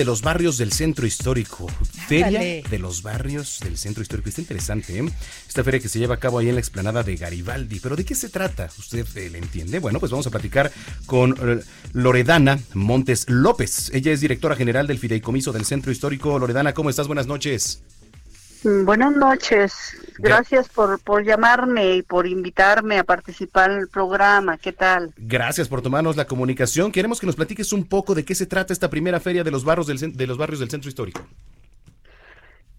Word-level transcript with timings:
De 0.00 0.06
los 0.06 0.22
barrios 0.22 0.56
del 0.56 0.72
centro 0.72 1.06
histórico. 1.06 1.66
Feria 2.08 2.28
Ándale. 2.28 2.64
de 2.70 2.78
los 2.78 3.02
barrios 3.02 3.60
del 3.60 3.76
centro 3.76 4.02
histórico. 4.02 4.30
Está 4.30 4.40
interesante, 4.40 4.98
¿eh? 4.98 5.04
Esta 5.46 5.62
feria 5.62 5.78
que 5.78 5.90
se 5.90 5.98
lleva 5.98 6.14
a 6.14 6.18
cabo 6.18 6.38
ahí 6.38 6.48
en 6.48 6.54
la 6.54 6.60
explanada 6.62 7.02
de 7.02 7.16
Garibaldi. 7.16 7.80
¿Pero 7.80 7.96
de 7.96 8.06
qué 8.06 8.14
se 8.14 8.30
trata? 8.30 8.70
¿Usted 8.78 9.06
eh, 9.16 9.28
le 9.28 9.36
entiende? 9.36 9.78
Bueno, 9.78 10.00
pues 10.00 10.10
vamos 10.10 10.26
a 10.26 10.30
platicar 10.30 10.72
con 11.04 11.36
eh, 11.38 11.60
Loredana 11.92 12.58
Montes 12.72 13.26
López. 13.28 13.90
Ella 13.92 14.10
es 14.10 14.22
directora 14.22 14.56
general 14.56 14.86
del 14.86 14.98
Fideicomiso 14.98 15.52
del 15.52 15.66
Centro 15.66 15.92
Histórico. 15.92 16.38
Loredana, 16.38 16.72
¿cómo 16.72 16.88
estás? 16.88 17.06
Buenas 17.06 17.26
noches. 17.26 17.82
Mm, 18.64 18.84
Buenas 18.84 19.16
noches. 19.16 19.96
Gracias 20.18 20.68
por, 20.68 21.00
por 21.02 21.24
llamarme 21.24 21.96
y 21.96 22.02
por 22.02 22.26
invitarme 22.26 22.98
a 22.98 23.04
participar 23.04 23.70
en 23.70 23.78
el 23.78 23.88
programa. 23.88 24.58
¿Qué 24.58 24.72
tal? 24.72 25.12
Gracias 25.16 25.68
por 25.68 25.80
tomarnos 25.82 26.16
la 26.16 26.26
comunicación. 26.26 26.92
Queremos 26.92 27.20
que 27.20 27.26
nos 27.26 27.36
platiques 27.36 27.72
un 27.72 27.84
poco 27.88 28.14
de 28.14 28.24
qué 28.24 28.34
se 28.34 28.46
trata 28.46 28.72
esta 28.72 28.90
primera 28.90 29.18
feria 29.20 29.44
de 29.44 29.50
los 29.50 29.64
barrios 29.64 29.86
del, 29.86 30.16
de 30.16 30.26
los 30.26 30.36
barrios 30.36 30.60
del 30.60 30.70
centro 30.70 30.88
histórico. 30.88 31.26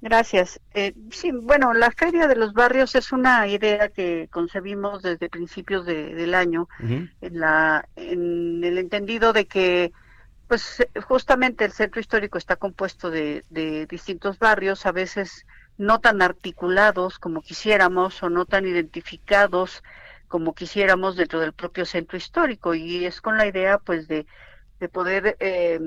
Gracias. 0.03 0.59
Eh, 0.73 0.93
sí, 1.11 1.31
bueno, 1.31 1.73
la 1.73 1.91
Feria 1.91 2.25
de 2.27 2.35
los 2.35 2.53
Barrios 2.53 2.95
es 2.95 3.11
una 3.11 3.47
idea 3.47 3.89
que 3.89 4.27
concebimos 4.31 5.03
desde 5.03 5.29
principios 5.29 5.85
de- 5.85 6.15
del 6.15 6.33
año 6.33 6.67
en, 6.79 7.09
la, 7.39 7.87
en 7.95 8.63
el 8.63 8.79
entendido 8.79 9.31
de 9.31 9.45
que 9.45 9.91
pues 10.47 10.83
justamente 11.07 11.65
el 11.65 11.71
centro 11.71 12.01
histórico 12.01 12.39
está 12.39 12.55
compuesto 12.55 13.11
de, 13.11 13.45
de 13.51 13.85
distintos 13.85 14.39
barrios, 14.39 14.87
a 14.87 14.91
veces 14.91 15.45
no 15.81 15.99
tan 15.99 16.21
articulados 16.21 17.17
como 17.17 17.41
quisiéramos 17.41 18.21
o 18.21 18.29
no 18.29 18.45
tan 18.45 18.67
identificados 18.67 19.83
como 20.27 20.53
quisiéramos 20.53 21.15
dentro 21.15 21.39
del 21.39 21.53
propio 21.53 21.85
centro 21.85 22.17
histórico 22.17 22.75
y 22.75 23.05
es 23.05 23.19
con 23.19 23.35
la 23.35 23.47
idea 23.47 23.79
pues 23.79 24.07
de, 24.07 24.27
de 24.79 24.89
poder 24.89 25.35
eh, 25.39 25.79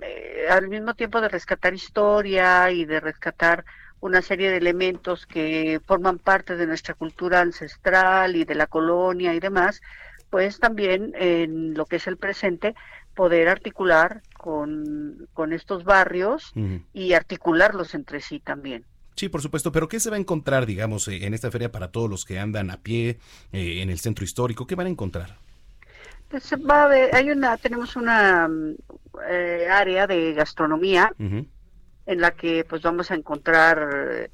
eh, 0.00 0.46
al 0.50 0.68
mismo 0.68 0.94
tiempo 0.94 1.20
de 1.20 1.28
rescatar 1.28 1.74
historia 1.74 2.70
y 2.70 2.86
de 2.86 2.98
rescatar 2.98 3.64
una 4.00 4.22
serie 4.22 4.50
de 4.50 4.56
elementos 4.56 5.26
que 5.26 5.80
forman 5.86 6.18
parte 6.18 6.56
de 6.56 6.66
nuestra 6.66 6.94
cultura 6.94 7.40
ancestral 7.40 8.34
y 8.34 8.44
de 8.44 8.54
la 8.54 8.66
colonia 8.66 9.34
y 9.34 9.38
demás, 9.38 9.80
pues 10.30 10.58
también 10.58 11.12
en 11.14 11.74
lo 11.74 11.84
que 11.84 11.96
es 11.96 12.06
el 12.06 12.16
presente 12.16 12.74
poder 13.14 13.48
articular 13.48 14.22
con, 14.36 15.28
con 15.34 15.52
estos 15.52 15.84
barrios 15.84 16.52
y 16.92 17.12
articularlos 17.12 17.94
entre 17.94 18.20
sí 18.20 18.40
también. 18.40 18.84
Sí, 19.14 19.28
por 19.28 19.42
supuesto, 19.42 19.72
pero 19.72 19.88
¿qué 19.88 20.00
se 20.00 20.10
va 20.10 20.16
a 20.16 20.20
encontrar, 20.20 20.66
digamos, 20.66 21.06
eh, 21.08 21.26
en 21.26 21.34
esta 21.34 21.50
feria 21.50 21.70
para 21.70 21.90
todos 21.90 22.08
los 22.08 22.24
que 22.24 22.38
andan 22.38 22.70
a 22.70 22.78
pie 22.78 23.18
eh, 23.52 23.82
en 23.82 23.90
el 23.90 23.98
centro 23.98 24.24
histórico? 24.24 24.66
¿Qué 24.66 24.74
van 24.74 24.86
a 24.86 24.90
encontrar? 24.90 25.36
Pues 26.28 26.52
va 26.68 26.82
a 26.82 26.84
haber, 26.84 27.14
hay 27.14 27.30
una, 27.30 27.56
tenemos 27.58 27.94
una 27.96 28.48
mm, 28.48 28.74
eh, 29.28 29.68
área 29.70 30.06
de 30.06 30.32
gastronomía 30.32 31.12
en 31.18 32.20
la 32.20 32.32
que 32.32 32.64
pues 32.64 32.82
vamos 32.82 33.10
a 33.10 33.14
encontrar 33.14 34.30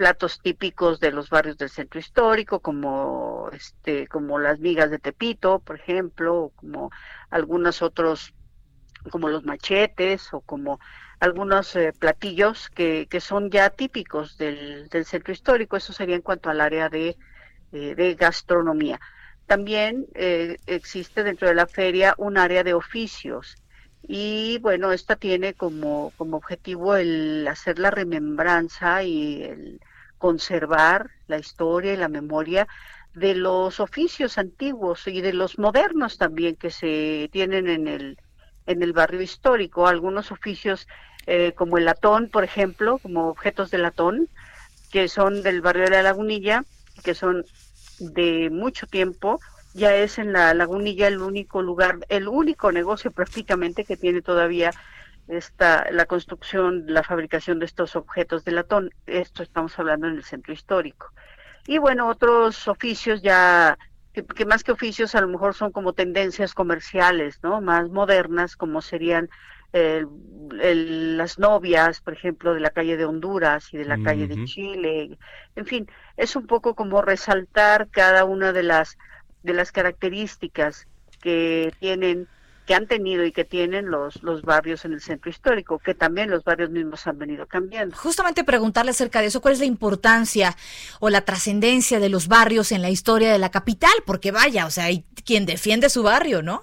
platos 0.00 0.40
típicos 0.40 0.98
de 1.00 1.12
los 1.12 1.28
barrios 1.28 1.58
del 1.58 1.68
centro 1.68 2.00
histórico 2.00 2.60
como 2.60 3.50
este 3.52 4.06
como 4.06 4.38
las 4.38 4.58
migas 4.58 4.90
de 4.90 4.98
Tepito 4.98 5.58
por 5.58 5.76
ejemplo 5.76 6.44
o 6.44 6.48
como 6.50 6.90
algunos 7.28 7.82
otros 7.82 8.32
como 9.10 9.28
los 9.28 9.44
machetes 9.44 10.32
o 10.32 10.40
como 10.40 10.80
algunos 11.20 11.76
eh, 11.76 11.92
platillos 11.96 12.70
que, 12.70 13.06
que 13.08 13.20
son 13.20 13.50
ya 13.50 13.70
típicos 13.70 14.38
del, 14.38 14.88
del 14.88 15.04
centro 15.04 15.32
histórico. 15.32 15.76
Eso 15.76 15.92
sería 15.92 16.16
en 16.16 16.22
cuanto 16.22 16.50
al 16.50 16.60
área 16.60 16.88
de, 16.88 17.16
eh, 17.72 17.94
de 17.94 18.14
gastronomía. 18.14 18.98
También 19.46 20.06
eh, 20.14 20.56
existe 20.66 21.22
dentro 21.22 21.48
de 21.48 21.54
la 21.54 21.66
feria 21.66 22.14
un 22.16 22.38
área 22.38 22.64
de 22.64 22.74
oficios. 22.74 23.56
Y 24.02 24.58
bueno, 24.58 24.92
esta 24.92 25.16
tiene 25.16 25.54
como, 25.54 26.12
como 26.16 26.38
objetivo 26.38 26.96
el 26.96 27.46
hacer 27.46 27.78
la 27.78 27.90
remembranza 27.90 29.02
y 29.02 29.42
el 29.42 29.80
conservar 30.16 31.10
la 31.26 31.38
historia 31.38 31.92
y 31.92 31.96
la 31.96 32.08
memoria 32.08 32.66
de 33.14 33.34
los 33.34 33.80
oficios 33.80 34.38
antiguos 34.38 35.06
y 35.06 35.20
de 35.20 35.32
los 35.32 35.58
modernos 35.58 36.16
también 36.16 36.56
que 36.56 36.70
se 36.70 37.28
tienen 37.32 37.68
en 37.68 37.88
el, 37.88 38.18
en 38.70 38.82
el 38.82 38.92
barrio 38.92 39.20
histórico. 39.20 39.86
Algunos 39.86 40.32
oficios 40.32 40.86
eh, 41.26 41.52
como 41.52 41.78
el 41.78 41.84
latón, 41.84 42.28
por 42.28 42.44
ejemplo, 42.44 42.98
como 42.98 43.28
objetos 43.28 43.70
de 43.70 43.78
latón, 43.78 44.28
que 44.90 45.08
son 45.08 45.42
del 45.42 45.60
barrio 45.60 45.84
de 45.84 45.90
la 45.90 46.02
Lagunilla, 46.02 46.64
que 47.04 47.14
son 47.14 47.44
de 47.98 48.48
mucho 48.50 48.86
tiempo, 48.86 49.40
ya 49.74 49.94
es 49.94 50.18
en 50.18 50.32
la 50.32 50.54
Lagunilla 50.54 51.06
el 51.06 51.20
único 51.20 51.62
lugar, 51.62 51.98
el 52.08 52.28
único 52.28 52.72
negocio 52.72 53.10
prácticamente 53.10 53.84
que 53.84 53.96
tiene 53.96 54.22
todavía 54.22 54.72
esta, 55.28 55.90
la 55.92 56.06
construcción, 56.06 56.84
la 56.88 57.02
fabricación 57.02 57.58
de 57.58 57.66
estos 57.66 57.94
objetos 57.94 58.44
de 58.44 58.52
latón. 58.52 58.90
Esto 59.06 59.42
estamos 59.42 59.78
hablando 59.78 60.08
en 60.08 60.16
el 60.16 60.24
centro 60.24 60.52
histórico. 60.52 61.12
Y 61.66 61.78
bueno, 61.78 62.08
otros 62.08 62.66
oficios 62.66 63.22
ya, 63.22 63.78
que, 64.12 64.24
que 64.26 64.44
más 64.46 64.64
que 64.64 64.72
oficios 64.72 65.14
a 65.14 65.20
lo 65.20 65.28
mejor 65.28 65.54
son 65.54 65.72
como 65.72 65.92
tendencias 65.94 66.54
comerciales, 66.54 67.38
¿no? 67.42 67.60
Más 67.60 67.88
modernas, 67.90 68.56
como 68.56 68.82
serían 68.82 69.28
el- 69.72 70.06
el- 70.60 71.16
las 71.16 71.38
novias, 71.38 72.00
por 72.00 72.14
ejemplo, 72.14 72.54
de 72.54 72.60
la 72.60 72.70
calle 72.70 72.96
de 72.96 73.04
Honduras 73.04 73.66
y 73.72 73.78
de 73.78 73.84
la 73.84 73.98
calle 73.98 74.26
de. 74.26 74.38
Chile. 74.38 75.18
En 75.54 75.66
fin, 75.66 75.86
es 76.16 76.36
un 76.36 76.46
poco 76.46 76.74
como 76.74 77.02
resaltar 77.02 77.88
cada 77.90 78.24
una 78.24 78.52
de 78.52 78.62
las 78.64 78.96
de 79.42 79.54
las 79.54 79.72
características 79.72 80.86
que 81.20 81.70
tienen 81.78 82.28
que 82.70 82.76
han 82.76 82.86
tenido 82.86 83.24
y 83.24 83.32
que 83.32 83.44
tienen 83.44 83.90
los 83.90 84.22
los 84.22 84.42
barrios 84.42 84.84
en 84.84 84.92
el 84.92 85.00
centro 85.00 85.28
histórico, 85.28 85.80
que 85.80 85.92
también 85.92 86.30
los 86.30 86.44
barrios 86.44 86.70
mismos 86.70 87.04
han 87.08 87.18
venido 87.18 87.48
cambiando. 87.48 87.96
Justamente 87.96 88.44
preguntarle 88.44 88.92
acerca 88.92 89.20
de 89.20 89.26
eso, 89.26 89.40
¿cuál 89.40 89.54
es 89.54 89.58
la 89.58 89.64
importancia 89.64 90.56
o 91.00 91.10
la 91.10 91.22
trascendencia 91.22 91.98
de 91.98 92.08
los 92.08 92.28
barrios 92.28 92.70
en 92.70 92.80
la 92.80 92.88
historia 92.88 93.32
de 93.32 93.40
la 93.40 93.50
capital? 93.50 93.90
Porque 94.06 94.30
vaya, 94.30 94.66
o 94.66 94.70
sea, 94.70 94.84
hay 94.84 95.04
quien 95.24 95.46
defiende 95.46 95.90
su 95.90 96.04
barrio, 96.04 96.42
¿no? 96.42 96.62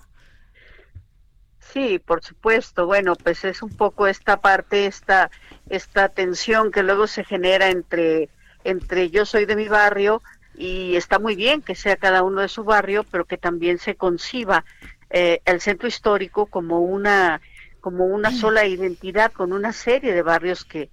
Sí, 1.74 2.00
por 2.00 2.24
supuesto. 2.24 2.86
Bueno, 2.86 3.18
pues 3.18 3.44
es 3.44 3.62
un 3.62 3.76
poco 3.76 4.08
esta 4.08 4.40
parte, 4.40 4.86
esta, 4.86 5.30
esta 5.68 6.08
tensión 6.08 6.72
que 6.72 6.84
luego 6.84 7.08
se 7.08 7.26
genera 7.26 7.70
entre, 7.70 8.30
entre 8.64 9.10
yo 9.10 9.26
soy 9.26 9.46
de 9.46 9.58
mi 9.58 9.68
barrio 9.68 10.22
y 10.56 10.96
está 10.96 11.20
muy 11.20 11.36
bien 11.36 11.62
que 11.62 11.76
sea 11.76 11.98
cada 11.98 12.24
uno 12.24 12.40
de 12.40 12.48
su 12.48 12.64
barrio, 12.64 13.04
pero 13.12 13.26
que 13.26 13.38
también 13.38 13.78
se 13.78 13.96
conciba 13.96 14.64
eh, 15.10 15.42
el 15.46 15.62
centro 15.62 15.88
histórico 15.88 16.48
como 16.48 16.82
una, 16.82 17.42
como 17.80 18.06
una 18.06 18.32
sola 18.32 18.66
identidad 18.66 19.32
con 19.32 19.54
una 19.54 19.72
serie 19.72 20.14
de 20.14 20.22
barrios 20.22 20.66
que, 20.66 20.90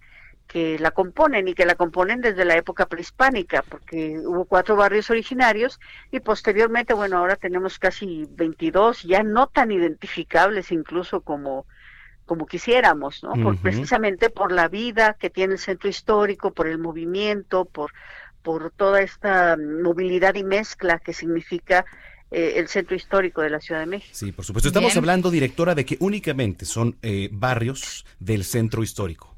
que 0.47 0.79
la 0.79 0.91
componen 0.91 1.49
y 1.49 1.55
que 1.55 1.67
la 1.67 1.75
componen 1.75 2.21
desde 2.21 2.45
la 2.45 2.57
época 2.57 2.87
prehispánica, 2.87 3.63
porque 3.63 4.21
hubo 4.25 4.45
cuatro 4.45 4.77
barrios 4.77 5.11
originarios 5.11 5.81
y 6.11 6.21
posteriormente, 6.21 6.95
bueno, 6.95 7.19
ahora 7.19 7.37
tenemos 7.37 7.79
casi 7.79 8.27
22, 8.31 9.03
ya 9.03 9.23
no 9.23 9.49
tan 9.49 9.73
identificables 9.73 10.71
incluso 10.71 11.23
como, 11.23 11.67
como 12.27 12.47
quisiéramos, 12.47 13.23
¿no? 13.23 13.33
Por, 13.43 13.59
precisamente 13.59 14.31
por 14.31 14.53
la 14.53 14.69
vida 14.69 15.17
que 15.19 15.31
tiene 15.31 15.55
el 15.55 15.59
centro 15.59 15.89
histórico, 15.89 16.53
por 16.53 16.69
el 16.69 16.79
movimiento, 16.79 17.65
por, 17.65 17.93
por 18.43 18.71
toda 18.71 19.01
esta 19.01 19.57
movilidad 19.57 20.35
y 20.35 20.45
mezcla 20.45 20.99
que 20.99 21.15
significa 21.15 21.85
eh, 22.35 22.55
el 22.59 22.69
centro 22.69 22.97
histórico 22.97 23.41
de 23.43 23.51
la 23.51 23.61
Ciudad 23.61 23.81
de 23.81 23.87
México. 23.87 24.11
Sí, 24.13 24.33
por 24.33 24.45
supuesto. 24.45 24.69
Estamos 24.69 24.93
Bien. 24.93 24.99
hablando, 24.99 25.31
directora, 25.31 25.75
de 25.75 25.85
que 25.85 25.97
únicamente 26.01 26.65
son 26.65 26.97
eh, 27.03 27.29
barrios 27.33 28.05
del 28.19 28.45
centro 28.45 28.83
histórico. 28.83 29.35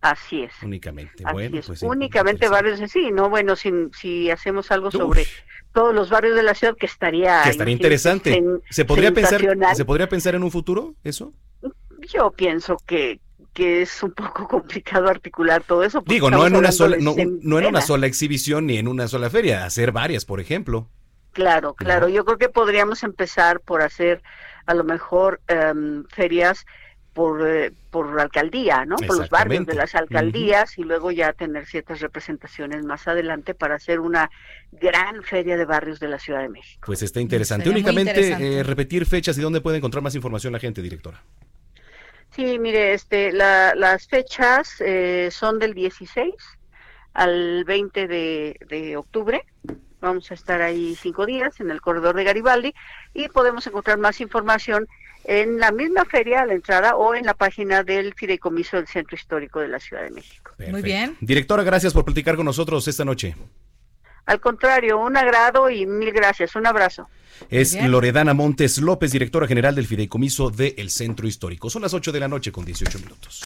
Así 0.00 0.42
es. 0.42 0.52
Únicamente. 0.62 1.24
Así 1.24 1.32
bueno, 1.32 1.58
es. 1.58 1.66
pues 1.66 1.82
Únicamente 1.82 2.48
barrios 2.48 2.80
así, 2.80 3.10
¿no? 3.10 3.28
Bueno, 3.28 3.56
si, 3.56 3.70
si 3.98 4.30
hacemos 4.30 4.70
algo 4.70 4.90
sobre 4.90 5.26
todos 5.72 5.94
los 5.94 6.10
barrios 6.10 6.36
de 6.36 6.42
la 6.44 6.54
ciudad, 6.54 6.76
que 6.78 6.86
estaría... 6.86 7.42
Que 7.42 7.50
estaría 7.50 7.72
interesante. 7.72 8.32
sen- 8.40 8.62
¿Se 8.70 8.84
podría 8.84 9.12
pensar. 9.12 9.42
¿Se 9.74 9.84
podría 9.84 10.08
pensar 10.08 10.34
en 10.34 10.42
un 10.44 10.50
futuro 10.50 10.94
eso? 11.02 11.32
Yo 12.08 12.30
pienso 12.30 12.76
que, 12.86 13.20
que 13.52 13.82
es 13.82 14.02
un 14.02 14.12
poco 14.12 14.46
complicado 14.48 15.08
articular 15.08 15.64
todo 15.64 15.82
eso. 15.82 16.04
Digo, 16.06 16.30
no 16.30 16.46
en 16.46 16.54
una 16.54 16.70
sola, 16.70 16.98
no, 17.00 17.14
no 17.42 17.58
en 17.58 17.66
una 17.66 17.80
sola 17.80 18.06
exhibición 18.06 18.66
ni 18.66 18.78
en 18.78 18.86
una 18.86 19.08
sola 19.08 19.28
feria, 19.28 19.64
hacer 19.64 19.90
varias, 19.92 20.24
por 20.24 20.40
ejemplo. 20.40 20.88
Claro, 21.36 21.74
claro. 21.74 22.08
Yo 22.08 22.24
creo 22.24 22.38
que 22.38 22.48
podríamos 22.48 23.02
empezar 23.02 23.60
por 23.60 23.82
hacer 23.82 24.22
a 24.64 24.72
lo 24.72 24.84
mejor 24.84 25.38
em, 25.48 26.02
ferias 26.06 26.64
por, 27.12 27.46
eh, 27.46 27.72
por 27.90 28.18
alcaldía, 28.18 28.86
¿no? 28.86 28.96
Por 28.96 29.18
los 29.18 29.28
barrios 29.28 29.66
de 29.66 29.74
las 29.74 29.94
alcaldías 29.94 30.78
y 30.78 30.82
luego 30.82 31.10
ya 31.10 31.34
tener 31.34 31.66
ciertas 31.66 32.00
representaciones 32.00 32.86
más 32.86 33.06
adelante 33.06 33.52
para 33.52 33.74
hacer 33.74 34.00
una 34.00 34.30
gran 34.72 35.22
feria 35.24 35.58
de 35.58 35.66
barrios 35.66 36.00
de 36.00 36.08
la 36.08 36.18
Ciudad 36.18 36.40
de 36.40 36.48
México. 36.48 36.80
Pues 36.86 37.02
está 37.02 37.20
interesante. 37.20 37.68
Únicamente 37.68 38.30
eh, 38.30 38.62
repetir 38.62 39.04
fechas 39.04 39.36
y 39.36 39.42
dónde 39.42 39.60
puede 39.60 39.76
encontrar 39.76 40.02
más 40.02 40.14
información 40.14 40.54
la 40.54 40.58
gente, 40.58 40.80
directora. 40.80 41.22
Sí, 42.30 42.58
mire, 42.58 42.94
este, 42.94 43.30
las 43.30 44.08
fechas 44.08 44.80
eh, 44.80 45.28
son 45.30 45.58
del 45.58 45.74
16 45.74 46.34
al 47.12 47.64
20 47.64 48.08
de, 48.08 48.56
de 48.70 48.96
octubre. 48.96 49.44
Vamos 50.00 50.30
a 50.30 50.34
estar 50.34 50.60
ahí 50.62 50.96
cinco 51.00 51.26
días 51.26 51.58
en 51.60 51.70
el 51.70 51.80
corredor 51.80 52.16
de 52.16 52.24
Garibaldi 52.24 52.74
y 53.14 53.28
podemos 53.28 53.66
encontrar 53.66 53.98
más 53.98 54.20
información 54.20 54.86
en 55.24 55.58
la 55.58 55.72
misma 55.72 56.04
feria 56.04 56.42
a 56.42 56.46
la 56.46 56.54
entrada 56.54 56.96
o 56.96 57.14
en 57.14 57.26
la 57.26 57.34
página 57.34 57.82
del 57.82 58.14
Fideicomiso 58.14 58.76
del 58.76 58.86
Centro 58.86 59.16
Histórico 59.16 59.60
de 59.60 59.68
la 59.68 59.80
Ciudad 59.80 60.02
de 60.02 60.10
México. 60.10 60.52
Muy 60.70 60.82
bien. 60.82 61.16
Directora, 61.20 61.62
gracias 61.62 61.92
por 61.92 62.04
platicar 62.04 62.36
con 62.36 62.44
nosotros 62.44 62.86
esta 62.86 63.04
noche. 63.04 63.34
Al 64.26 64.40
contrario, 64.40 64.98
un 64.98 65.16
agrado 65.16 65.70
y 65.70 65.86
mil 65.86 66.12
gracias. 66.12 66.56
Un 66.56 66.66
abrazo. 66.66 67.08
Es 67.48 67.80
Loredana 67.80 68.34
Montes 68.34 68.78
López, 68.78 69.12
directora 69.12 69.46
general 69.46 69.74
del 69.74 69.86
Fideicomiso 69.86 70.50
del 70.50 70.90
Centro 70.90 71.26
Histórico. 71.26 71.70
Son 71.70 71.82
las 71.82 71.94
8 71.94 72.12
de 72.12 72.20
la 72.20 72.28
noche 72.28 72.50
con 72.50 72.64
18 72.64 72.98
minutos. 72.98 73.45